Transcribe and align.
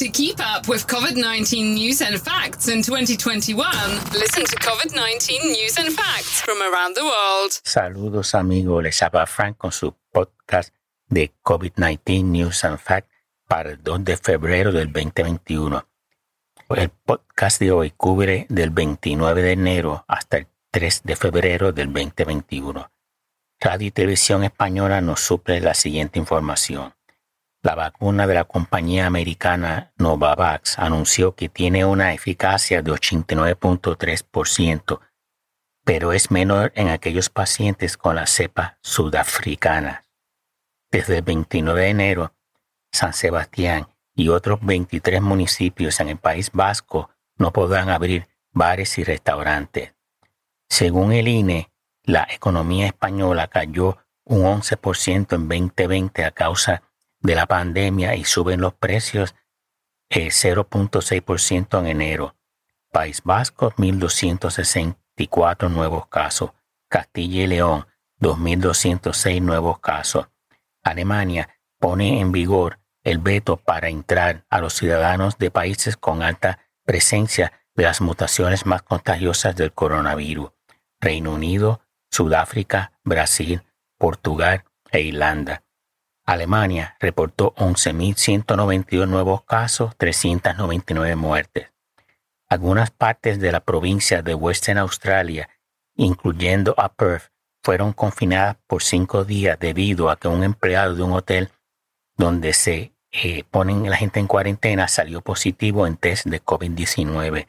To 0.00 0.08
keep 0.08 0.40
up 0.40 0.66
with 0.66 0.86
COVID 0.86 1.14
19 1.14 1.74
news 1.74 2.00
and 2.00 2.18
facts 2.18 2.68
in 2.68 2.80
2021, 2.80 3.54
listen 4.14 4.46
to 4.46 4.56
COVID 4.56 4.94
19 4.96 5.52
news 5.52 5.76
and 5.76 5.92
facts 5.92 6.40
from 6.40 6.62
around 6.62 6.96
the 6.96 7.04
world. 7.04 7.52
Saludos 7.64 8.34
amigos, 8.34 8.82
les 8.82 9.02
habla 9.02 9.26
Frank 9.26 9.58
con 9.58 9.72
su 9.72 9.94
podcast 10.10 10.72
de 11.10 11.34
COVID-19 11.42 12.24
News 12.24 12.64
and 12.64 12.78
Facts 12.78 13.10
para 13.46 13.72
el 13.72 13.82
2 13.82 14.02
de 14.06 14.16
febrero 14.16 14.72
del 14.72 14.90
2021. 14.90 15.86
El 16.70 16.88
podcast 16.88 17.60
de 17.60 17.70
hoy 17.70 17.90
cubre 17.90 18.46
del 18.48 18.70
29 18.70 19.42
de 19.42 19.52
enero 19.52 20.06
hasta 20.08 20.38
el 20.38 20.46
3 20.70 21.02
de 21.04 21.16
febrero 21.16 21.72
del 21.72 21.92
2021. 21.92 22.90
Radio 23.60 23.88
y 23.88 23.90
Televisión 23.90 24.44
Española 24.44 25.02
nos 25.02 25.20
suple 25.20 25.60
la 25.60 25.74
siguiente 25.74 26.18
información. 26.18 26.94
La 27.62 27.74
vacuna 27.74 28.26
de 28.26 28.32
la 28.32 28.44
compañía 28.44 29.06
americana 29.06 29.92
Novavax 29.98 30.78
anunció 30.78 31.34
que 31.34 31.50
tiene 31.50 31.84
una 31.84 32.14
eficacia 32.14 32.80
de 32.80 32.90
89.3%, 32.90 35.00
pero 35.84 36.14
es 36.14 36.30
menor 36.30 36.72
en 36.74 36.88
aquellos 36.88 37.28
pacientes 37.28 37.98
con 37.98 38.16
la 38.16 38.26
cepa 38.26 38.78
sudafricana. 38.80 40.04
Desde 40.90 41.18
el 41.18 41.22
29 41.22 41.82
de 41.82 41.88
enero, 41.88 42.32
San 42.92 43.12
Sebastián 43.12 43.88
y 44.14 44.30
otros 44.30 44.60
23 44.62 45.20
municipios 45.20 46.00
en 46.00 46.08
el 46.08 46.16
País 46.16 46.50
Vasco 46.54 47.10
no 47.36 47.52
podrán 47.52 47.90
abrir 47.90 48.26
bares 48.52 48.96
y 48.96 49.04
restaurantes. 49.04 49.92
Según 50.66 51.12
el 51.12 51.28
INE, 51.28 51.70
la 52.04 52.26
economía 52.30 52.86
española 52.86 53.48
cayó 53.48 53.98
un 54.24 54.44
11% 54.44 55.34
en 55.34 55.48
2020 55.48 56.24
a 56.24 56.30
causa 56.30 56.72
de 56.72 56.89
la 57.22 57.46
pandemia 57.46 58.14
y 58.16 58.24
suben 58.24 58.60
los 58.60 58.74
precios 58.74 59.34
0.6% 60.10 61.78
en 61.78 61.86
enero. 61.86 62.36
País 62.92 63.22
Vasco, 63.24 63.70
1.264 63.72 65.70
nuevos 65.70 66.08
casos. 66.08 66.50
Castilla 66.88 67.44
y 67.44 67.46
León, 67.46 67.86
2.206 68.20 69.40
nuevos 69.40 69.78
casos. 69.78 70.28
Alemania 70.82 71.60
pone 71.78 72.20
en 72.20 72.32
vigor 72.32 72.80
el 73.04 73.18
veto 73.18 73.56
para 73.56 73.88
entrar 73.88 74.44
a 74.50 74.60
los 74.60 74.74
ciudadanos 74.74 75.38
de 75.38 75.50
países 75.50 75.96
con 75.96 76.22
alta 76.22 76.58
presencia 76.84 77.52
de 77.74 77.84
las 77.84 78.00
mutaciones 78.00 78.66
más 78.66 78.82
contagiosas 78.82 79.54
del 79.54 79.72
coronavirus. 79.72 80.50
Reino 81.00 81.32
Unido, 81.32 81.80
Sudáfrica, 82.10 82.92
Brasil, 83.04 83.62
Portugal 83.96 84.64
e 84.90 85.00
Irlanda. 85.02 85.62
Alemania 86.30 86.94
reportó 87.00 87.54
11.192 87.56 89.08
nuevos 89.08 89.42
casos, 89.42 89.96
399 89.96 91.16
muertes. 91.16 91.72
Algunas 92.48 92.92
partes 92.92 93.40
de 93.40 93.50
la 93.50 93.58
provincia 93.58 94.22
de 94.22 94.34
Western 94.36 94.78
Australia, 94.78 95.48
incluyendo 95.96 96.76
a 96.78 96.92
Perth, 96.92 97.32
fueron 97.64 97.92
confinadas 97.92 98.58
por 98.68 98.84
cinco 98.84 99.24
días 99.24 99.58
debido 99.58 100.08
a 100.08 100.20
que 100.20 100.28
un 100.28 100.44
empleado 100.44 100.94
de 100.94 101.02
un 101.02 101.14
hotel 101.14 101.50
donde 102.16 102.52
se 102.52 102.92
eh, 103.10 103.42
ponen 103.50 103.90
la 103.90 103.96
gente 103.96 104.20
en 104.20 104.28
cuarentena 104.28 104.86
salió 104.86 105.22
positivo 105.22 105.84
en 105.84 105.96
test 105.96 106.26
de 106.26 106.40
COVID-19. 106.40 107.48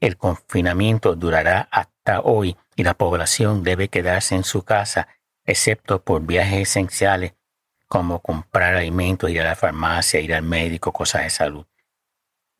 El 0.00 0.16
confinamiento 0.16 1.14
durará 1.14 1.68
hasta 1.70 2.22
hoy 2.22 2.56
y 2.74 2.84
la 2.84 2.94
población 2.94 3.64
debe 3.64 3.88
quedarse 3.88 4.34
en 4.34 4.44
su 4.44 4.62
casa, 4.62 5.08
excepto 5.44 6.02
por 6.02 6.22
viajes 6.22 6.70
esenciales 6.70 7.34
como 7.88 8.20
comprar 8.20 8.74
alimentos, 8.74 9.30
ir 9.30 9.40
a 9.40 9.44
la 9.44 9.56
farmacia, 9.56 10.20
ir 10.20 10.34
al 10.34 10.42
médico, 10.42 10.92
cosas 10.92 11.22
de 11.22 11.30
salud. 11.30 11.66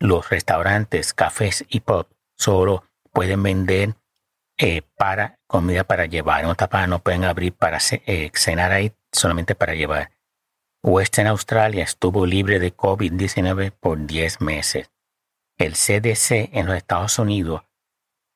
Los 0.00 0.28
restaurantes, 0.30 1.12
cafés 1.12 1.64
y 1.68 1.80
pub 1.80 2.08
solo 2.36 2.84
pueden 3.12 3.42
vender 3.42 3.94
eh, 4.56 4.82
para 4.96 5.38
comida 5.46 5.84
para 5.84 6.06
llevar. 6.06 6.44
En 6.44 6.50
otra 6.50 6.68
parte 6.68 6.88
no 6.88 7.00
pueden 7.00 7.24
abrir 7.24 7.52
para 7.52 7.78
eh, 7.90 8.30
cenar 8.34 8.72
ahí, 8.72 8.92
solamente 9.12 9.54
para 9.54 9.74
llevar. 9.74 10.10
Western 10.82 11.28
Australia 11.28 11.84
estuvo 11.84 12.24
libre 12.26 12.58
de 12.58 12.74
COVID-19 12.74 13.72
por 13.72 14.06
10 14.06 14.40
meses. 14.40 14.90
El 15.58 15.72
CDC 15.72 16.50
en 16.52 16.66
los 16.66 16.76
Estados 16.76 17.18
Unidos 17.18 17.62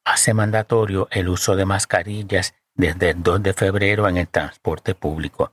hace 0.05 0.35
mandatorio 0.35 1.07
el 1.13 1.29
uso 1.29 1.55
de 1.55 1.65
mascarillas 1.65 2.55
desde 2.75 3.11
el 3.11 3.23
2 3.23 3.43
de 3.43 3.55
febrero 3.55 4.09
en 4.09 4.17
el 4.17 4.29
transporte 4.29 4.95
público. 4.95 5.53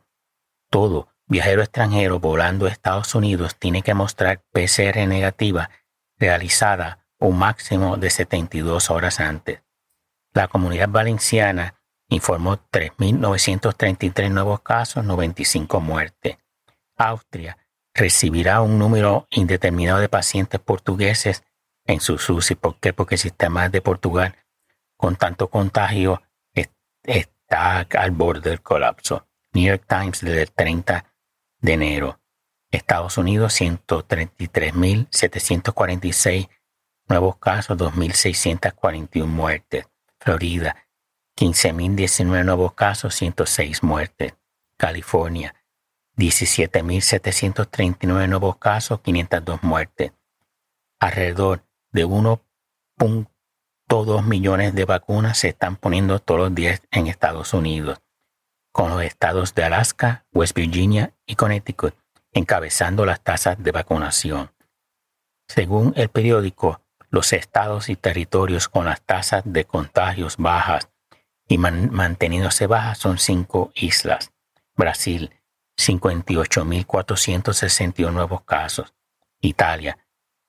Todo 0.72 1.10
viajero 1.30 1.62
extranjero 1.62 2.20
volando 2.20 2.66
a 2.66 2.70
Estados 2.70 3.16
Unidos 3.16 3.56
tiene 3.56 3.84
que 3.84 3.94
mostrar 3.94 4.42
PCR 4.52 5.08
negativa 5.08 5.70
realizada 6.18 7.08
un 7.20 7.38
máximo 7.38 7.98
de 7.98 8.10
72 8.10 8.90
horas 8.90 9.20
antes. 9.20 9.62
La 10.34 10.48
comunidad 10.48 10.90
valenciana 10.90 11.76
informó 12.10 12.58
3.933 12.58 14.32
nuevos 14.32 14.62
casos, 14.62 15.06
95 15.06 15.80
muertes. 15.80 16.38
Austria 16.98 17.58
recibirá 17.94 18.62
un 18.62 18.80
número 18.80 19.28
indeterminado 19.30 20.00
de 20.00 20.10
pacientes 20.10 20.60
portugueses 20.60 21.44
en 21.86 22.02
sus 22.02 22.30
UCI. 22.30 22.56
¿Por 22.56 22.80
qué? 22.80 22.94
Porque 22.94 23.16
el 23.16 23.20
sistema 23.20 23.70
de 23.70 23.82
Portugal, 23.82 24.36
con 24.98 25.16
tanto 25.16 25.50
contagio, 25.50 26.22
está 27.04 27.86
al 27.98 28.12
borde 28.12 28.50
del 28.50 28.62
colapso. 28.62 29.28
New 29.54 29.66
York 29.66 29.86
Times 29.88 30.22
desde 30.22 30.44
el 30.44 30.52
30 30.52 31.06
de 31.62 31.74
enero. 31.74 32.20
Estados 32.72 33.18
Unidos 33.18 33.60
133.746 33.60 36.50
nuevos 37.08 37.38
casos, 37.38 37.76
2.641 37.78 39.26
muertes. 39.26 39.88
Florida 40.20 40.76
15.019 41.38 42.46
nuevos 42.46 42.74
casos, 42.74 43.16
106 43.16 43.82
muertes. 43.84 44.36
California 44.78 45.56
17.739 46.18 48.28
nuevos 48.28 48.58
casos, 48.58 49.00
502 49.02 49.64
muertes. 49.64 50.12
Alrededor 51.00 51.64
de 51.92 52.06
1.2 52.06 54.24
millones 54.24 54.76
de 54.76 54.86
vacunas 54.86 55.40
se 55.40 55.50
están 55.50 55.76
poniendo 55.78 56.20
todos 56.20 56.42
los 56.42 56.54
días 56.54 56.84
en 56.92 57.08
Estados 57.08 57.54
Unidos 57.54 58.00
con 58.80 58.92
los 58.92 59.04
estados 59.04 59.54
de 59.56 59.66
Alaska, 59.66 60.26
West 60.32 60.56
Virginia 60.56 61.14
y 61.26 61.36
Connecticut 61.36 61.94
encabezando 62.32 63.06
las 63.06 63.22
tasas 63.22 63.62
de 63.62 63.74
vacunación. 63.74 64.54
Según 65.50 65.92
el 65.98 66.08
periódico, 66.08 66.82
los 67.10 67.34
estados 67.34 67.90
y 67.90 67.98
territorios 67.98 68.70
con 68.70 68.86
las 68.86 69.02
tasas 69.02 69.44
de 69.44 69.66
contagios 69.66 70.38
bajas 70.38 70.88
y 71.50 71.58
manteniéndose 71.58 72.68
bajas 72.68 73.00
son 73.00 73.18
cinco 73.18 73.74
islas. 73.76 74.32
Brasil, 74.78 75.30
58.461 75.78 78.14
nuevos 78.14 78.44
casos. 78.44 78.94
Italia, 79.42 79.98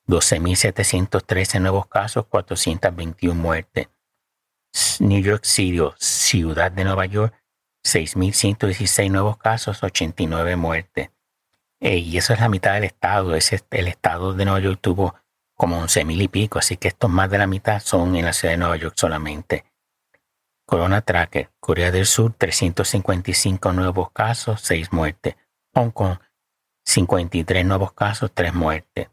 12.713 0.07 1.61
nuevos 1.61 1.89
casos, 1.89 2.27
421 2.27 3.35
muertes. 3.35 3.89
New 5.01 5.21
York 5.21 5.45
City, 5.45 5.81
ciudad 5.99 6.71
de 6.71 6.85
Nueva 6.85 7.07
York, 7.07 7.35
6.116 7.85 9.11
nuevos 9.11 9.37
casos, 9.39 9.83
89 9.83 10.57
muertes. 10.57 11.11
Eh, 11.81 11.97
y 11.97 12.19
eso 12.19 12.33
es 12.33 12.41
la 12.41 12.49
mitad 12.49 12.75
del 12.75 12.85
estado. 12.85 13.35
Ese, 13.35 13.61
el 13.71 13.89
estado 13.89 14.35
de 14.35 14.45
Nueva 14.45 14.61
York 14.61 14.79
tuvo 14.81 15.15
como 15.55 15.83
11.000 15.83 16.23
y 16.23 16.29
pico, 16.29 16.59
así 16.59 16.77
que 16.77 16.89
estos 16.89 17.11
más 17.11 17.31
de 17.31 17.39
la 17.39 17.47
mitad 17.47 17.81
son 17.81 18.17
en 18.17 18.25
la 18.25 18.33
ciudad 18.33 18.55
de 18.55 18.59
Nueva 18.59 18.77
York 18.77 18.95
solamente. 18.97 19.65
Corona 20.65 21.01
Tracker, 21.01 21.51
Corea 21.59 21.91
del 21.91 22.07
Sur, 22.07 22.33
355 22.39 23.73
nuevos 23.73 24.11
casos, 24.13 24.61
6 24.63 24.93
muertes. 24.93 25.37
Hong 25.75 25.91
Kong, 25.91 26.19
53 26.85 27.67
nuevos 27.67 27.93
casos, 27.93 28.31
3 28.33 28.55
muertes. 28.55 29.09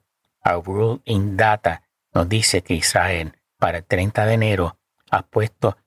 Our 0.45 0.69
World 0.69 1.01
in 1.05 1.35
Data 1.35 1.83
nos 2.13 2.29
dice 2.29 2.61
que 2.61 2.75
Israel 2.75 3.33
para 3.57 3.79
el 3.79 3.85
30 3.85 4.25
de 4.25 4.33
enero 4.33 4.77
ha 5.09 5.23
puesto 5.23 5.77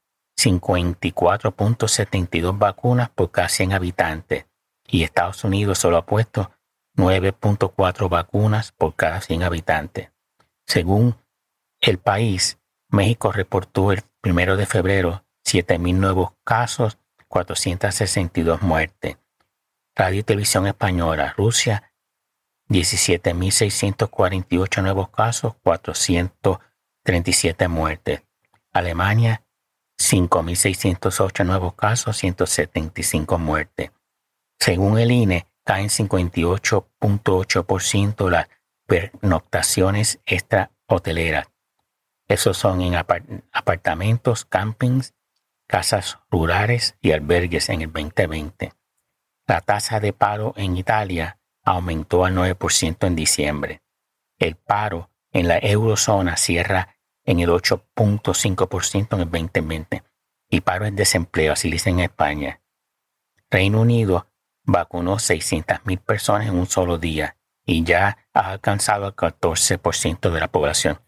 54.72 0.40 2.58
vacunas 2.58 3.10
por 3.10 3.31
cada 3.31 3.50
100 3.50 3.75
habitantes 3.75 4.46
y 4.87 5.04
Estados 5.04 5.44
Unidos 5.44 5.78
solo 5.78 5.98
ha 5.98 6.06
puesto 6.06 6.50
9.4 6.96 8.08
vacunas 8.08 8.72
por 8.72 8.96
cada 8.96 9.20
100 9.20 9.42
habitantes. 9.42 10.10
Según 10.66 11.19
el 11.81 11.98
país, 11.98 12.58
México 12.88 13.32
reportó 13.32 13.92
el 13.92 14.00
primero 14.20 14.56
de 14.56 14.64
febrero 14.66 15.25
7.000 15.46 15.94
nuevos 15.94 16.32
casos, 16.42 16.98
462 17.28 18.62
muertes. 18.62 19.19
Radio 19.94 20.20
y 20.20 20.22
Televisión 20.22 20.66
Española, 20.66 21.34
Rusia, 21.37 21.92
17.648 22.69 24.82
nuevos 24.82 25.10
casos, 25.10 25.54
437 25.62 27.69
muertes. 27.69 28.22
Alemania, 28.72 29.44
5.608 30.00 31.44
nuevos 31.44 31.75
casos, 31.75 32.17
175 32.17 33.38
muertes. 33.38 33.91
Según 34.58 34.99
el 34.99 35.11
INE, 35.11 35.47
caen 35.64 35.88
58.8% 35.88 38.31
las 38.31 38.49
pernoctaciones 38.87 40.20
extra 40.25 40.70
hoteleras. 40.87 41.49
Esos 42.26 42.56
son 42.56 42.81
en 42.81 42.94
apartamentos, 42.94 44.47
campings, 44.47 45.14
casas 45.67 46.19
rurales 46.31 46.97
y 47.00 47.12
albergues 47.12 47.69
en 47.69 47.82
el 47.82 47.93
2020. 47.93 48.73
La 49.47 49.61
tasa 49.61 50.00
de 50.00 50.12
paro 50.12 50.55
en 50.56 50.76
Italia 50.76 51.38
aumentó 51.62 52.25
al 52.25 52.35
9% 52.35 53.06
en 53.06 53.17
diciembre. 53.17 53.82
El 54.38 54.56
paro 54.56 55.11
en 55.32 55.47
la 55.47 55.58
eurozona 55.58 56.37
cierra 56.37 56.97
en 57.25 57.40
el 57.40 57.50
8.5% 57.50 59.14
en 59.14 59.20
el 59.20 59.31
2020 59.31 60.02
y 60.49 60.61
paro 60.61 60.87
en 60.87 60.96
desempleo, 60.96 61.52
así 61.52 61.70
dicen 61.70 61.99
en 61.99 62.06
España. 62.06 62.61
Reino 63.50 63.81
Unido 63.81 64.28
vacunó 64.64 65.17
600.000 65.17 65.99
personas 66.00 66.49
en 66.49 66.56
un 66.56 66.67
solo 66.67 66.99
día 66.99 67.37
y 67.64 67.84
ya 67.84 68.19
ha 68.34 68.50
alcanzado 68.50 69.06
el 69.06 69.14
14% 69.14 70.31
de 70.31 70.40
la 70.40 70.49
población, 70.49 71.00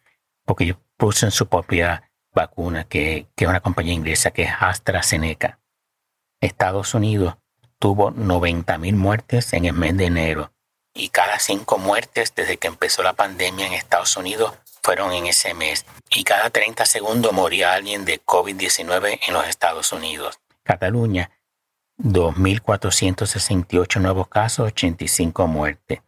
porque 0.45 0.65
ellos 0.65 0.79
puso 0.97 1.27
en 1.27 1.33
su 1.33 1.49
propia 1.49 2.13
vacuna, 2.33 2.85
que, 2.85 3.27
que 3.35 3.45
es 3.45 3.51
una 3.51 3.61
compañía 3.61 3.95
inglesa, 3.95 4.31
que 4.31 4.45
es 4.45 4.53
AstraZeneca. 4.59 5.61
Estados 6.41 6.95
Unidos 6.95 7.37
tuvo 7.79 8.13
90.000 8.13 8.95
muertes 8.95 9.53
en 9.53 9.65
el 9.65 9.73
mes 9.73 9.97
de 9.97 10.07
enero 10.07 10.53
y 10.95 11.09
cada 11.09 11.39
cinco 11.39 11.79
muertes 11.79 12.35
desde 12.35 12.59
que 12.59 12.69
empezó 12.69 13.03
la 13.03 13.15
pandemia 13.15 13.67
en 13.67 13.73
Estados 13.73 14.17
Unidos 14.17 14.55
fueron 14.83 15.13
en 15.13 15.27
ese 15.27 15.55
mes 15.55 15.87
y 16.11 16.25
cada 16.25 16.51
30 16.51 16.85
segundos 16.87 17.33
moría 17.33 17.75
alguien 17.75 18.05
de 18.05 18.21
COVID-19 18.23 19.21
en 19.27 19.35
los 19.35 19.47
Estados 19.47 19.93
Unidos. 19.93 20.41
Cataluña, 20.65 21.31
2.468 21.99 24.01
nuevos 24.01 24.27
casos, 24.29 24.67
85 24.67 25.47
muertes. 25.47 26.01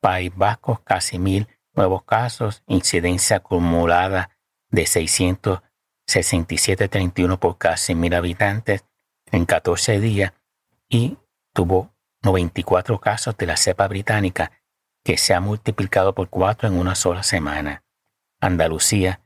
País 0.00 0.32
Vasco, 0.34 0.82
casi 0.84 1.18
1.000 1.18 1.46
nuevos 1.74 2.04
casos, 2.04 2.62
incidencia 2.66 3.36
acumulada 3.38 4.30
de 4.70 4.84
667.31 4.84 7.38
por 7.38 7.56
casi 7.58 7.94
1.000 7.94 8.14
habitantes 8.14 8.84
en 9.32 9.46
14 9.46 9.98
días 10.00 10.32
y 10.88 11.18
tuvo 11.52 11.92
94 12.22 13.00
casos 13.00 13.36
de 13.36 13.46
la 13.46 13.56
cepa 13.56 13.88
británica 13.88 14.52
que 15.04 15.16
se 15.16 15.34
ha 15.34 15.40
multiplicado 15.40 16.14
por 16.14 16.28
cuatro 16.28 16.68
en 16.68 16.78
una 16.78 16.94
sola 16.94 17.22
semana. 17.22 17.85
Andalucía, 18.40 19.20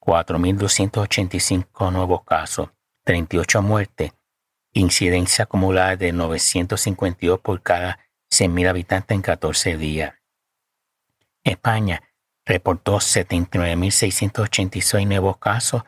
4.285 0.00 1.92
nuevos 1.92 2.24
casos, 2.24 2.70
38 3.04 3.62
muertes, 3.62 4.12
incidencia 4.72 5.44
acumulada 5.44 5.94
de 5.96 6.12
952 6.12 7.40
por 7.40 7.62
cada 7.62 8.00
100.000 8.30 8.68
habitantes 8.68 9.14
en 9.14 9.22
14 9.22 9.76
días. 9.76 10.14
España 11.44 12.02
reportó 12.44 12.96
79.686 12.96 15.06
nuevos 15.06 15.36
casos, 15.38 15.84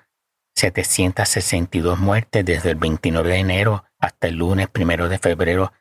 762 0.54 1.98
muertes 1.98 2.44
desde 2.44 2.70
el 2.70 2.76
29 2.76 3.30
de 3.30 3.38
enero 3.38 3.84
hasta 3.98 4.28
el 4.28 4.36
lunes 4.36 4.68
1 4.74 5.08
de 5.08 5.18
febrero 5.18 5.72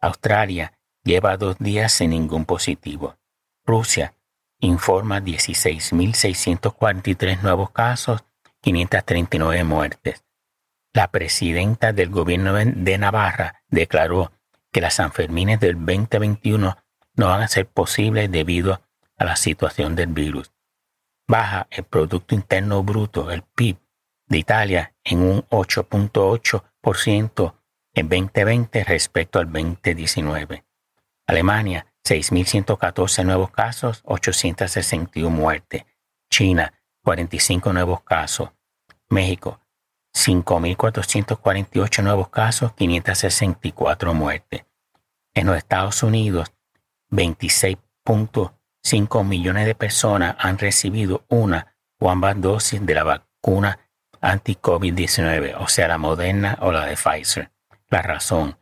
Australia 0.01 0.79
lleva 1.03 1.37
dos 1.37 1.59
días 1.59 1.93
sin 1.93 2.11
ningún 2.11 2.45
positivo. 2.45 3.17
Rusia 3.65 4.15
informa 4.61 5.21
16.643 5.21 7.43
nuevos 7.43 7.71
casos, 7.71 8.25
539 8.61 9.65
muertes. 9.65 10.25
La 10.93 11.11
presidenta 11.11 11.93
del 11.93 12.11
gobierno 12.11 12.53
de 12.55 12.99
Navarra 12.99 13.63
declaró 13.69 14.31
que 14.73 14.81
las 14.81 14.95
Sanfermines 14.95 15.61
del 15.61 15.77
2021 15.77 16.77
no 17.15 17.27
van 17.27 17.43
a 17.43 17.49
ser 17.49 17.67
posibles 17.67 18.31
debido 18.31 18.81
a 19.17 19.25
la 19.25 19.37
situación 19.37 19.97
del 19.97 20.09
virus. 20.09 20.53
Baja 21.27 21.67
el 21.71 21.85
Producto 21.85 22.35
Interno 22.35 22.83
Bruto, 22.83 23.31
el 23.31 23.43
PIB, 23.43 23.79
de 24.29 24.39
Italia 24.39 24.95
en 25.05 25.23
un 25.23 25.43
8.8% 25.49 27.55
en 27.95 28.09
2020 28.09 28.85
respecto 28.85 29.39
al 29.39 29.47
2019. 29.47 30.65
Alemania 31.27 31.87
6.114 32.09 33.25
nuevos 33.25 33.51
casos, 33.51 34.03
861 34.05 35.31
muertes. 35.31 35.85
China, 36.31 36.73
45 37.03 37.73
nuevos 37.73 38.03
casos. 38.03 38.51
México, 39.11 39.61
5.448 40.15 42.03
nuevos 42.03 42.29
casos, 42.29 42.73
564 42.73 44.15
muertes. 44.15 44.65
En 45.35 45.47
los 45.47 45.57
Estados 45.57 46.03
Unidos, 46.03 46.53
26.5 47.11 49.25
millones 49.25 49.67
de 49.67 49.75
personas 49.75 50.37
han 50.39 50.59
recibido 50.59 51.25
una 51.29 51.75
o 52.01 52.11
ambas 52.11 52.41
dosis 52.41 52.85
de 52.85 52.95
la 52.95 53.05
vacuna 53.05 53.79
anti-COVID-19, 54.21 55.57
o 55.59 55.69
sea, 55.69 55.89
la 55.89 55.99
Moderna 55.99 56.59
o 56.61 56.73
la 56.73 56.87
de 56.87 56.97
Pfizer. 56.97 57.53
La 57.89 58.03
razón, 58.03 58.59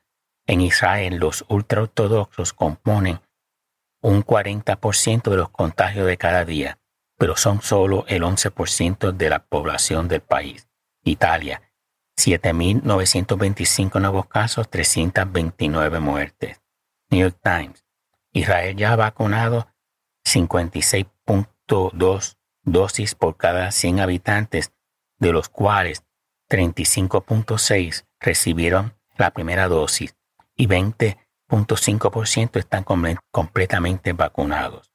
en 0.46 0.60
Israel 0.60 1.16
los 1.16 1.44
ultraortodoxos 1.48 2.52
componen 2.52 3.20
un 4.06 4.25
40% 4.25 5.30
de 5.30 5.36
los 5.36 5.48
contagios 5.48 6.06
de 6.06 6.16
cada 6.16 6.44
día, 6.44 6.78
pero 7.18 7.36
son 7.36 7.60
solo 7.60 8.04
el 8.06 8.22
11% 8.22 9.10
de 9.10 9.30
la 9.30 9.44
población 9.44 10.06
del 10.06 10.20
país. 10.20 10.68
Italia, 11.02 11.60
7.925 12.16 14.00
nuevos 14.00 14.26
casos, 14.26 14.70
329 14.70 15.98
muertes. 15.98 16.62
New 17.10 17.20
York 17.20 17.36
Times, 17.42 17.84
Israel 18.30 18.76
ya 18.76 18.92
ha 18.92 18.96
vacunado 18.96 19.66
56.2 20.25 22.36
dosis 22.62 23.16
por 23.16 23.36
cada 23.36 23.72
100 23.72 23.98
habitantes, 23.98 24.72
de 25.18 25.32
los 25.32 25.48
cuales 25.48 26.04
35.6 26.48 28.06
recibieron 28.20 28.94
la 29.16 29.32
primera 29.32 29.66
dosis 29.66 30.14
y 30.54 30.68
20 30.68 31.18
0.5% 31.48 32.58
están 32.58 32.84
completamente 33.30 34.12
vacunados. 34.12 34.92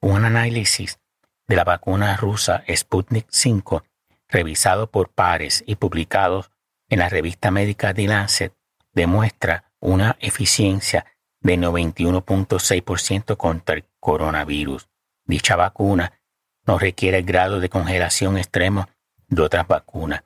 Un 0.00 0.24
análisis 0.24 1.00
de 1.46 1.56
la 1.56 1.64
vacuna 1.64 2.16
rusa 2.16 2.64
Sputnik 2.68 3.26
5, 3.30 3.84
revisado 4.28 4.90
por 4.90 5.10
pares 5.10 5.64
y 5.66 5.76
publicado 5.76 6.46
en 6.88 7.00
la 7.00 7.08
revista 7.08 7.50
médica 7.50 7.94
The 7.94 8.06
Lancet, 8.06 8.54
demuestra 8.92 9.72
una 9.80 10.16
eficiencia 10.20 11.06
de 11.40 11.56
91.6% 11.56 13.36
contra 13.36 13.76
el 13.76 13.84
coronavirus. 14.00 14.88
Dicha 15.24 15.56
vacuna 15.56 16.20
no 16.66 16.78
requiere 16.78 17.18
el 17.18 17.24
grado 17.24 17.60
de 17.60 17.68
congelación 17.68 18.38
extremo 18.38 18.88
de 19.28 19.42
otras 19.42 19.66
vacunas. 19.66 20.24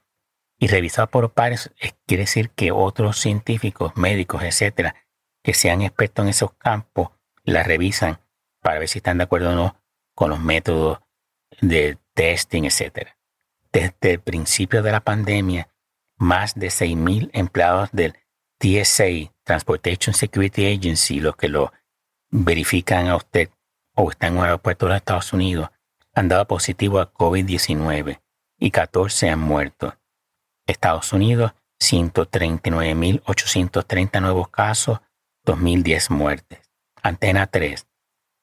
Y 0.59 0.68
revisado 0.68 1.09
por 1.09 1.32
pares 1.32 1.73
quiere 2.06 2.23
decir 2.23 2.50
que 2.50 2.73
otros 2.73 3.18
científicos, 3.18 3.97
médicos, 3.97 4.42
etcétera, 4.42 4.94
que 5.42 5.54
sean 5.54 5.82
expertos 5.82 6.25
en 6.25 6.30
esos 6.30 6.52
campos 6.54 7.11
la 7.44 7.62
revisan 7.62 8.20
para 8.61 8.78
ver 8.78 8.88
si 8.88 8.99
están 8.99 9.18
de 9.18 9.25
acuerdo 9.25 9.50
o 9.50 9.54
no 9.54 9.76
con 10.14 10.30
los 10.30 10.40
métodos 10.40 11.00
de 11.61 11.99
testing, 12.14 12.64
etc. 12.64 13.08
Desde 13.72 14.12
el 14.12 14.20
principio 14.20 14.82
de 14.82 14.92
la 14.92 15.00
pandemia, 15.00 15.68
más 16.16 16.54
de 16.54 16.68
6.000 16.68 17.30
empleados 17.32 17.90
del 17.92 18.14
TSA, 18.58 19.32
Transportation 19.42 20.14
Security 20.14 20.72
Agency, 20.72 21.20
los 21.20 21.37
que 21.37 21.49
lo 21.49 21.72
verifican 22.30 23.08
a 23.08 23.16
usted 23.16 23.50
o 23.94 24.11
están 24.11 24.32
en 24.32 24.38
un 24.38 24.44
aeropuerto 24.44 24.87
de 24.87 24.96
Estados 24.96 25.32
Unidos, 25.32 25.70
han 26.14 26.28
dado 26.28 26.46
positivo 26.46 27.00
a 27.00 27.12
COVID-19 27.12 28.20
y 28.58 28.70
14 28.70 29.30
han 29.30 29.40
muerto. 29.40 29.96
Estados 30.66 31.12
Unidos, 31.12 31.52
139.830 31.80 34.20
nuevos 34.20 34.49
casos, 34.49 35.00
2.010 35.44 36.11
muertes. 36.11 36.61
Antena 37.02 37.46
3. 37.46 37.87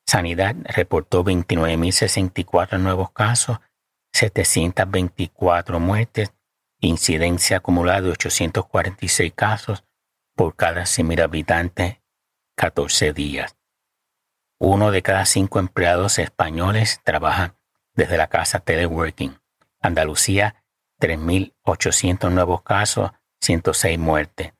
Sanidad 0.05 0.55
reportó 0.65 1.23
29.064 1.23 2.79
nuevos 2.79 3.11
casos, 3.11 3.59
724 4.11 5.79
muertes, 5.79 6.33
incidencia 6.79 7.57
acumulada 7.57 8.01
de 8.01 8.11
846 8.11 9.33
casos 9.33 9.83
por 10.35 10.55
cada 10.55 10.81
100.000 10.81 11.21
habitantes, 11.21 11.97
14 12.55 13.13
días. 13.13 13.55
Uno 14.57 14.91
de 14.91 15.01
cada 15.01 15.25
cinco 15.25 15.59
empleados 15.59 16.19
españoles 16.19 17.01
trabaja 17.03 17.55
desde 17.93 18.17
la 18.17 18.27
casa 18.27 18.59
teleworking. 18.59 19.39
Andalucía, 19.79 20.63
3.800 20.99 22.31
nuevos 22.31 22.63
casos, 22.63 23.11
106 23.41 23.97
muertes. 23.99 24.53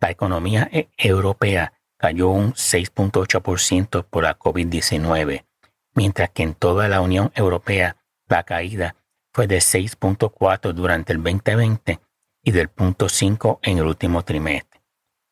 La 0.00 0.10
economía 0.10 0.68
e-, 0.72 0.88
europea 0.96 1.73
cayó 2.04 2.28
un 2.28 2.52
6.8% 2.52 4.04
por 4.04 4.24
la 4.24 4.38
COVID-19, 4.38 5.46
mientras 5.94 6.28
que 6.28 6.42
en 6.42 6.52
toda 6.52 6.86
la 6.86 7.00
Unión 7.00 7.32
Europea 7.34 7.96
la 8.28 8.42
caída 8.42 8.96
fue 9.32 9.46
de 9.46 9.56
6.4 9.56 10.74
durante 10.74 11.14
el 11.14 11.22
2020 11.22 12.00
y 12.42 12.50
del 12.50 12.68
0.5 12.68 13.58
en 13.62 13.78
el 13.78 13.86
último 13.86 14.22
trimestre. 14.22 14.82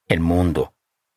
El 0.08 0.20
mundo. 0.20 0.72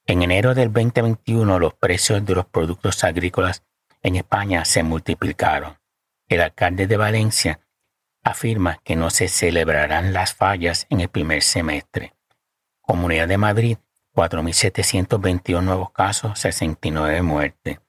En 0.05 0.23
enero 0.23 0.55
del 0.55 0.73
2021 0.73 1.57
los 1.57 1.73
precios 1.75 2.25
de 2.25 2.35
los 2.35 2.47
productos 2.47 3.05
agrícolas 3.05 3.63
en 4.03 4.17
España 4.17 4.65
se 4.65 4.83
multiplicaron. 4.83 5.77
El 6.27 6.41
alcalde 6.41 6.85
de 6.85 6.97
Valencia 6.97 7.61
afirma 8.25 8.81
que 8.83 8.97
no 8.97 9.09
se 9.09 9.29
celebrarán 9.29 10.11
las 10.11 10.33
fallas 10.33 10.85
en 10.89 10.99
el 10.99 11.07
primer 11.07 11.43
semestre. 11.43 12.13
Comunidad 12.81 13.29
de 13.29 13.37
Madrid, 13.37 13.77
4.721 14.15 15.61
nuevos 15.61 15.91
casos, 15.91 16.39
69 16.39 17.21
muertes. 17.21 17.79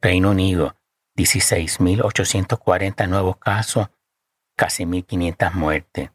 Reino 0.00 0.30
Unido, 0.30 0.76
16.840 1.16 3.08
nuevos 3.08 3.36
casos, 3.38 3.88
casi 4.56 4.84
1.500 4.84 5.52
muertes. 5.54 6.10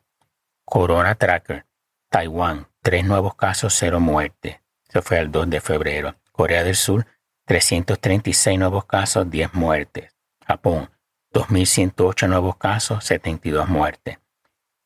Corona 0.63 1.15
Tracker, 1.15 1.65
Taiwán, 2.09 2.67
3 2.81 3.05
nuevos 3.05 3.35
casos, 3.35 3.75
0 3.77 3.99
muertes. 3.99 4.57
Eso 4.87 5.01
fue 5.01 5.19
el 5.19 5.31
2 5.31 5.49
de 5.49 5.59
febrero. 5.59 6.15
Corea 6.31 6.63
del 6.63 6.75
Sur, 6.75 7.05
336 7.45 8.57
nuevos 8.57 8.85
casos, 8.85 9.29
10 9.29 9.53
muertes. 9.53 10.15
Japón, 10.45 10.89
2.108 11.33 12.29
nuevos 12.29 12.55
casos, 12.55 13.03
72 13.03 13.67
muertes. 13.67 14.19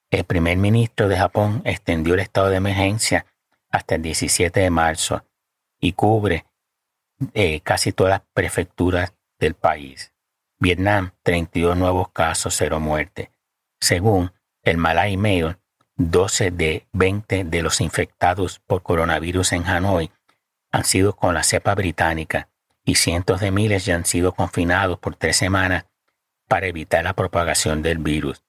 El 0.09 0.23
primer 0.23 0.57
ministro 0.57 1.07
de 1.07 1.17
Japón 1.17 1.61
extendió 1.65 2.15
el 2.15 2.19
estado 2.19 2.50
de 2.50 2.57
emergencia 2.57 3.27
hasta 3.71 3.95
el 3.95 4.01
17 4.01 4.59
de 4.59 4.69
marzo 4.69 5.25
y 5.79 5.93
cubre 5.93 6.45
eh, 7.33 7.61
casi 7.61 7.91
todas 7.91 8.11
las 8.11 8.21
prefecturas 8.33 9.13
del 9.39 9.55
país. 9.55 10.13
Vietnam, 10.59 11.11
32 11.23 11.75
nuevos 11.77 12.09
casos, 12.09 12.55
0 12.57 12.79
muertes. 12.79 13.29
Según 13.79 14.31
el 14.63 14.77
Malay 14.77 15.17
Mail, 15.17 15.57
12 15.95 16.51
de 16.51 16.87
20 16.93 17.43
de 17.45 17.61
los 17.61 17.81
infectados 17.81 18.59
por 18.59 18.83
coronavirus 18.83 19.53
en 19.53 19.65
Hanoi 19.65 20.11
han 20.71 20.85
sido 20.85 21.15
con 21.15 21.33
la 21.33 21.43
cepa 21.43 21.75
británica 21.75 22.49
y 22.83 22.95
cientos 22.95 23.41
de 23.41 23.51
miles 23.51 23.85
ya 23.85 23.95
han 23.95 24.05
sido 24.05 24.33
confinados 24.33 24.99
por 24.99 25.15
tres 25.15 25.35
semanas 25.35 25.85
para 26.47 26.67
evitar 26.67 27.03
la 27.03 27.13
propagación 27.13 27.81
del 27.81 27.99
virus. 27.99 28.43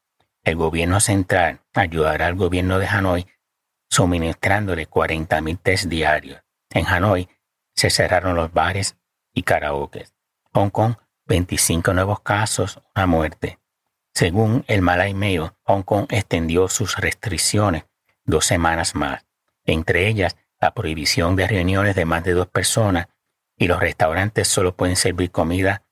El 0.44 0.56
gobierno 0.56 1.00
central 1.00 1.60
ayudará 1.74 2.26
al 2.26 2.34
gobierno 2.34 2.78
de 2.78 2.86
Hanoi 2.86 3.26
suministrándole 3.92 4.88
40.000 4.88 5.58
test 5.62 5.84
diarios. 5.84 6.40
En 6.70 6.86
Hanoi 6.86 7.28
se 7.74 7.90
cerraron 7.90 8.34
los 8.34 8.50
bares 8.50 8.96
y 9.34 9.42
karaoke. 9.42 10.06
Hong 10.54 10.70
Kong, 10.70 10.94
25 11.26 11.92
nuevos 11.92 12.20
casos, 12.20 12.80
una 12.96 13.06
muerte. 13.06 13.58
Según 14.14 14.64
el 14.66 14.80
Malay 14.80 15.12
Mail, 15.12 15.50
Hong 15.64 15.82
Kong 15.82 16.06
extendió 16.08 16.68
sus 16.68 16.96
restricciones 16.96 17.84
dos 18.24 18.46
semanas 18.46 18.94
más, 18.94 19.26
entre 19.64 20.08
ellas 20.08 20.36
la 20.58 20.72
prohibición 20.72 21.36
de 21.36 21.46
reuniones 21.46 21.94
de 21.94 22.06
más 22.06 22.24
de 22.24 22.32
dos 22.32 22.46
personas 22.46 23.08
y 23.58 23.66
los 23.66 23.78
restaurantes 23.78 24.48
solo 24.48 24.74
pueden 24.74 24.96
servir 24.96 25.30
comida 25.30 25.82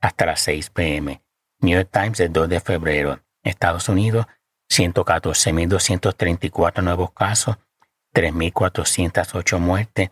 hasta 0.00 0.26
las 0.26 0.40
6 0.42 0.70
pm. 0.70 1.22
New 1.58 1.76
York 1.76 1.90
Times 1.92 2.20
el 2.20 2.32
2 2.32 2.48
de 2.48 2.60
febrero. 2.60 3.20
Estados 3.42 3.88
Unidos, 3.88 4.26
114.234 4.72 6.82
nuevos 6.82 7.12
casos, 7.12 7.58
3.408 8.14 9.58
muertes 9.58 10.10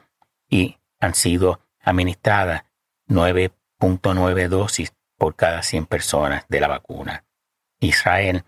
y 0.49 0.79
han 1.00 1.14
sido 1.14 1.61
administradas 1.81 2.64
9.9 3.09 4.49
dosis 4.49 4.93
por 5.17 5.35
cada 5.35 5.62
100 5.62 5.87
personas 5.87 6.45
de 6.49 6.61
la 6.61 6.69
vacuna. 6.69 7.25
Israel 7.81 8.45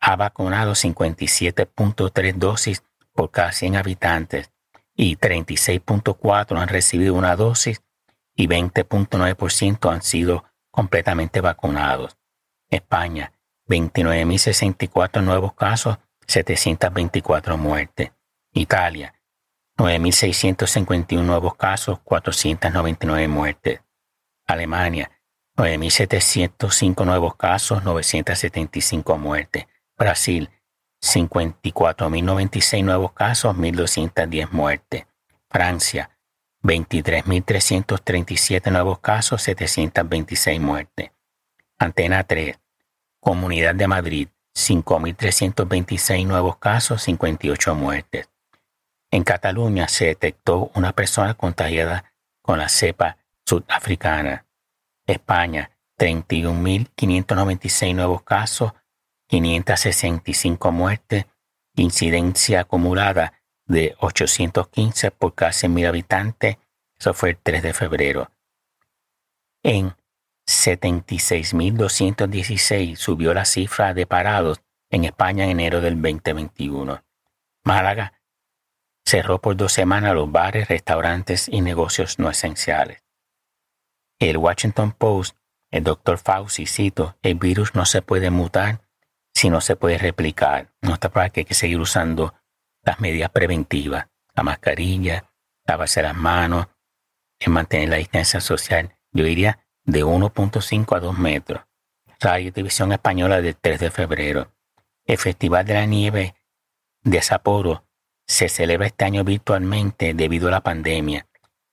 ha 0.00 0.16
vacunado 0.16 0.72
57.3 0.72 2.34
dosis 2.34 2.82
por 3.12 3.30
cada 3.30 3.52
100 3.52 3.76
habitantes 3.76 4.50
y 4.94 5.16
36.4 5.16 6.60
han 6.60 6.68
recibido 6.68 7.14
una 7.14 7.34
dosis 7.34 7.82
y 8.36 8.46
20.9% 8.46 9.92
han 9.92 10.02
sido 10.02 10.44
completamente 10.70 11.40
vacunados. 11.40 12.16
España, 12.68 13.32
29.064 13.68 15.22
nuevos 15.22 15.54
casos, 15.54 15.98
724 16.26 17.56
muertes. 17.56 18.10
Italia, 18.52 19.14
9.651 19.76 21.22
nuevos 21.22 21.56
casos, 21.56 21.98
499 22.04 23.28
muertes. 23.28 23.80
Alemania, 24.46 25.10
9.705 25.56 27.04
nuevos 27.04 27.34
casos, 27.36 27.82
975 27.82 29.18
muertes. 29.18 29.66
Brasil, 29.96 30.50
54.096 31.02 32.84
nuevos 32.84 33.12
casos, 33.12 33.56
1.210 33.56 34.50
muertes. 34.50 35.06
Francia, 35.48 36.10
23.337 36.62 38.70
nuevos 38.70 38.98
casos, 39.00 39.42
726 39.42 40.60
muertes. 40.60 41.10
Antena 41.78 42.22
3. 42.24 42.58
Comunidad 43.24 43.74
de 43.74 43.88
Madrid, 43.88 44.28
5.326 44.54 46.26
nuevos 46.26 46.58
casos, 46.58 47.00
58 47.04 47.74
muertes. 47.74 48.28
En 49.10 49.24
Cataluña 49.24 49.88
se 49.88 50.04
detectó 50.04 50.70
una 50.74 50.92
persona 50.92 51.32
contagiada 51.32 52.12
con 52.42 52.58
la 52.58 52.68
cepa 52.68 53.16
sudafricana. 53.46 54.44
España, 55.06 55.70
31.596 55.98 57.94
nuevos 57.94 58.22
casos, 58.24 58.74
565 59.28 60.70
muertes, 60.70 61.24
incidencia 61.76 62.60
acumulada 62.60 63.40
de 63.64 63.96
815 64.00 65.12
por 65.12 65.34
casi 65.34 65.66
mil 65.66 65.86
habitantes. 65.86 66.58
Eso 66.98 67.14
fue 67.14 67.30
el 67.30 67.38
3 67.38 67.62
de 67.62 67.72
febrero. 67.72 68.30
En 69.62 69.96
76.216 70.46 72.96
subió 72.96 73.34
la 73.34 73.44
cifra 73.44 73.92
de 73.94 74.06
parados 74.06 74.60
en 74.90 75.04
España 75.04 75.44
en 75.44 75.52
enero 75.52 75.80
del 75.80 75.94
2021. 76.00 77.04
Málaga 77.64 78.20
cerró 79.04 79.40
por 79.40 79.56
dos 79.56 79.72
semanas 79.72 80.14
los 80.14 80.30
bares, 80.30 80.68
restaurantes 80.68 81.48
y 81.48 81.60
negocios 81.60 82.18
no 82.18 82.30
esenciales. 82.30 83.02
El 84.18 84.36
Washington 84.36 84.92
Post, 84.92 85.36
el 85.70 85.84
doctor 85.84 86.18
Fauci, 86.18 86.66
cito, 86.66 87.16
el 87.22 87.36
virus 87.36 87.74
no 87.74 87.86
se 87.86 88.02
puede 88.02 88.30
mutar 88.30 88.82
si 89.34 89.50
no 89.50 89.60
se 89.60 89.76
puede 89.76 89.98
replicar. 89.98 90.72
No 90.80 90.94
está 90.94 91.10
para 91.10 91.30
que 91.30 91.40
hay 91.40 91.44
que 91.44 91.54
seguir 91.54 91.80
usando 91.80 92.34
las 92.82 93.00
medidas 93.00 93.30
preventivas, 93.30 94.06
la 94.34 94.42
mascarilla, 94.42 95.30
lavarse 95.66 96.02
las 96.02 96.14
manos, 96.14 96.68
en 97.40 97.52
mantener 97.52 97.88
la 97.88 97.96
distancia 97.96 98.40
social, 98.40 98.96
yo 99.12 99.24
diría 99.24 99.63
de 99.84 100.04
1.5 100.04 100.96
a 100.96 101.00
2 101.00 101.18
metros. 101.18 101.62
Radio 102.20 102.52
División 102.52 102.92
Española 102.92 103.40
del 103.40 103.56
3 103.56 103.80
de 103.80 103.90
febrero. 103.90 104.52
El 105.04 105.18
Festival 105.18 105.66
de 105.66 105.74
la 105.74 105.86
Nieve 105.86 106.34
de 107.02 107.20
Sapporo 107.20 107.84
se 108.26 108.48
celebra 108.48 108.86
este 108.86 109.04
año 109.04 109.24
virtualmente 109.24 110.14
debido 110.14 110.48
a 110.48 110.52
la 110.52 110.62
pandemia 110.62 111.26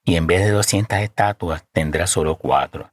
y 0.04 0.16
en 0.16 0.26
vez 0.26 0.44
de 0.44 0.50
200 0.50 0.98
estatuas 0.98 1.64
tendrá 1.72 2.06
solo 2.06 2.36
4. 2.36 2.92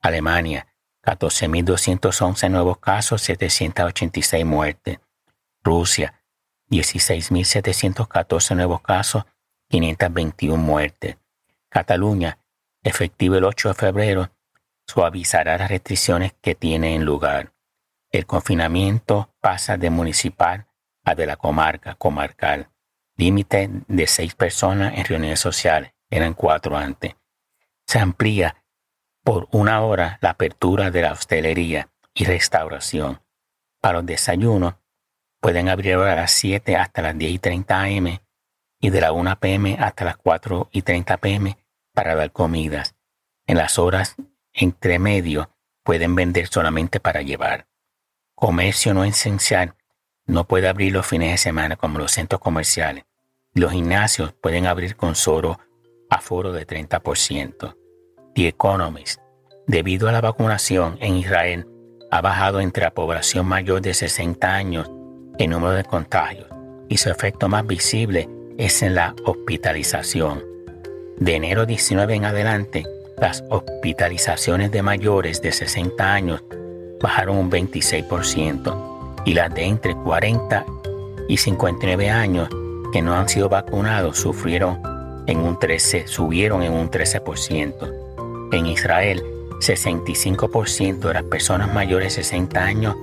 Alemania, 0.00 0.66
14.211 1.04 2.50
nuevos 2.50 2.78
casos, 2.78 3.22
786 3.22 4.44
muertes. 4.44 4.98
Rusia, 5.62 6.22
16.714 6.70 8.56
nuevos 8.56 8.80
casos, 8.80 9.24
521 9.68 10.56
muertes. 10.56 11.16
Cataluña, 11.68 12.38
efectivo 12.82 13.36
el 13.36 13.44
8 13.44 13.68
de 13.68 13.74
febrero, 13.74 14.30
suavizará 14.88 15.58
las 15.58 15.70
restricciones 15.70 16.32
que 16.40 16.54
tiene 16.54 16.94
en 16.94 17.04
lugar. 17.04 17.52
El 18.10 18.26
confinamiento 18.26 19.34
pasa 19.40 19.76
de 19.76 19.90
municipal 19.90 20.66
a 21.04 21.14
de 21.14 21.26
la 21.26 21.36
comarca 21.36 21.94
comarcal. 21.94 22.70
Límite 23.16 23.68
de 23.86 24.06
seis 24.06 24.34
personas 24.34 24.96
en 24.96 25.04
reuniones 25.04 25.40
sociales, 25.40 25.92
eran 26.08 26.34
cuatro 26.34 26.76
antes. 26.76 27.16
Se 27.86 27.98
amplía 27.98 28.64
por 29.22 29.48
una 29.50 29.82
hora 29.82 30.18
la 30.22 30.30
apertura 30.30 30.90
de 30.90 31.02
la 31.02 31.12
hostelería 31.12 31.90
y 32.14 32.24
restauración. 32.24 33.20
Para 33.80 33.98
los 33.98 34.06
desayunos, 34.06 34.74
pueden 35.40 35.68
abrir 35.68 35.96
a 35.96 36.16
las 36.16 36.32
7 36.32 36.76
hasta 36.76 37.02
las 37.02 37.16
10 37.16 37.32
y 37.32 37.38
30 37.38 37.80
am 37.80 38.18
y 38.80 38.90
de 38.90 39.00
la 39.00 39.12
1 39.12 39.38
pm 39.38 39.76
hasta 39.78 40.04
las 40.04 40.16
4 40.16 40.68
y 40.72 40.82
30 40.82 41.16
pm 41.18 41.58
para 41.92 42.14
dar 42.14 42.32
comidas. 42.32 42.94
En 43.46 43.56
las 43.56 43.78
horas 43.78 44.16
entre 44.58 44.98
medio 44.98 45.50
pueden 45.82 46.14
vender 46.14 46.48
solamente 46.48 47.00
para 47.00 47.22
llevar. 47.22 47.66
Comercio 48.34 48.92
no 48.92 49.04
esencial 49.04 49.74
no 50.26 50.44
puede 50.46 50.68
abrir 50.68 50.92
los 50.92 51.06
fines 51.06 51.30
de 51.30 51.38
semana 51.38 51.76
como 51.76 51.98
los 51.98 52.12
centros 52.12 52.40
comerciales. 52.40 53.04
Los 53.54 53.72
gimnasios 53.72 54.34
pueden 54.34 54.66
abrir 54.66 54.94
con 54.94 55.14
solo 55.14 55.58
aforo 56.10 56.52
de 56.52 56.66
30%. 56.66 57.76
The 58.34 58.48
Economist, 58.48 59.20
debido 59.66 60.08
a 60.08 60.12
la 60.12 60.20
vacunación 60.20 60.98
en 61.00 61.16
Israel, 61.16 61.66
ha 62.10 62.20
bajado 62.20 62.60
entre 62.60 62.84
la 62.84 62.92
población 62.92 63.46
mayor 63.46 63.80
de 63.80 63.94
60 63.94 64.54
años 64.54 64.90
el 65.38 65.50
número 65.50 65.72
de 65.72 65.84
contagios 65.84 66.46
y 66.88 66.98
su 66.98 67.10
efecto 67.10 67.48
más 67.48 67.66
visible 67.66 68.28
es 68.58 68.82
en 68.82 68.94
la 68.94 69.14
hospitalización. 69.24 70.44
De 71.16 71.34
enero 71.34 71.64
19 71.64 72.14
en 72.14 72.24
adelante, 72.24 72.84
las 73.20 73.44
hospitalizaciones 73.48 74.70
de 74.70 74.82
mayores 74.82 75.42
de 75.42 75.52
60 75.52 76.12
años 76.12 76.42
bajaron 77.00 77.36
un 77.36 77.50
26% 77.50 79.22
y 79.24 79.34
las 79.34 79.52
de 79.54 79.64
entre 79.64 79.94
40 79.94 80.64
y 81.28 81.36
59 81.36 82.10
años 82.10 82.48
que 82.92 83.02
no 83.02 83.14
han 83.14 83.28
sido 83.28 83.48
vacunados 83.48 84.18
sufrieron 84.18 84.80
en 85.26 85.40
un 85.40 85.58
13, 85.58 86.06
subieron 86.06 86.62
en 86.62 86.72
un 86.72 86.90
13%. 86.90 88.50
En 88.52 88.66
Israel, 88.66 89.22
65% 89.60 90.98
de 91.00 91.14
las 91.14 91.24
personas 91.24 91.72
mayores 91.72 92.16
de 92.16 92.22
60 92.22 92.64
años 92.64 92.96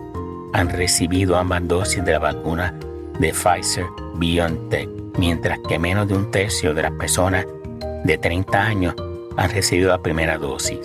han 0.53 0.69
recibido 0.69 1.36
ambas 1.38 1.67
dosis 1.67 2.03
de 2.03 2.13
la 2.13 2.19
vacuna 2.19 2.74
de 3.19 3.31
Pfizer 3.31 3.86
BioNTech, 4.15 4.89
mientras 5.17 5.60
que 5.67 5.77
menos 5.77 6.07
de 6.07 6.15
un 6.15 6.31
tercio 6.31 6.74
de 6.74 6.81
las 6.81 6.91
personas 6.93 7.45
de 8.03 8.17
30 8.17 8.62
años 8.62 8.95
han 9.38 9.50
recibido 9.50 9.89
la 9.89 10.01
primera 10.01 10.38
dosis. 10.38 10.80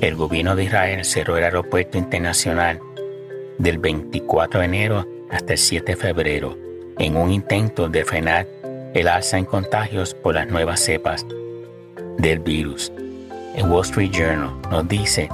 El 0.00 0.16
gobierno 0.16 0.56
de 0.56 0.64
Israel 0.64 1.04
cerró 1.04 1.36
el 1.36 1.44
aeropuerto 1.44 1.98
internacional 1.98 2.80
del 3.58 3.78
24 3.78 4.60
de 4.60 4.66
enero 4.66 5.06
hasta 5.30 5.52
el 5.52 5.58
7 5.58 5.92
de 5.92 5.96
febrero 5.96 6.56
en 6.98 7.16
un 7.16 7.30
intento 7.30 7.88
de 7.88 8.04
frenar 8.04 8.46
el 8.94 9.08
alza 9.08 9.38
en 9.38 9.44
contagios 9.44 10.14
por 10.14 10.34
las 10.34 10.48
nuevas 10.48 10.80
cepas 10.80 11.26
del 12.18 12.38
virus. 12.38 12.92
El 13.56 13.66
Wall 13.66 13.84
Street 13.84 14.10
Journal 14.12 14.52
nos 14.70 14.88
dice 14.88 15.28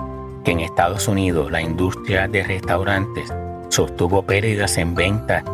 que 0.45 0.53
en 0.53 0.61
Estados 0.61 1.09
Unidos 1.09 1.51
la 1.51 1.61
industria 1.61 2.29
de 2.29 2.43
restaurantes 2.43 3.33
sostuvo 3.69 4.23
pérdidas 4.23 4.79
en 4.79 4.95
venta 4.95 5.45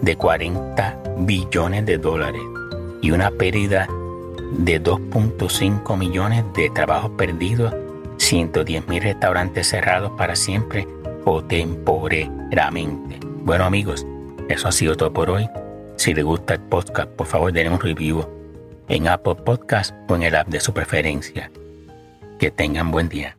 de 0.00 0.16
40 0.16 1.02
billones 1.18 1.86
de 1.86 1.98
dólares 1.98 2.42
y 3.00 3.10
una 3.10 3.30
pérdida 3.30 3.88
de 4.58 4.82
2.5 4.82 5.96
millones 5.96 6.44
de 6.54 6.70
trabajos 6.70 7.10
perdidos, 7.16 7.74
110 8.18 8.88
mil 8.88 9.02
restaurantes 9.02 9.68
cerrados 9.68 10.12
para 10.16 10.36
siempre 10.36 10.86
o 11.24 11.42
temporeramente. 11.42 13.18
Bueno 13.44 13.64
amigos, 13.64 14.06
eso 14.48 14.68
ha 14.68 14.72
sido 14.72 14.96
todo 14.96 15.12
por 15.12 15.30
hoy. 15.30 15.48
Si 15.96 16.14
les 16.14 16.24
gusta 16.24 16.54
el 16.54 16.60
podcast, 16.60 17.10
por 17.10 17.26
favor 17.26 17.52
denle 17.52 17.74
un 17.74 17.80
review 17.80 18.26
en 18.88 19.08
Apple 19.08 19.36
Podcast 19.36 19.94
o 20.08 20.16
en 20.16 20.22
el 20.22 20.34
app 20.34 20.48
de 20.48 20.60
su 20.60 20.72
preferencia. 20.72 21.50
Que 22.38 22.50
tengan 22.50 22.90
buen 22.90 23.08
día. 23.08 23.36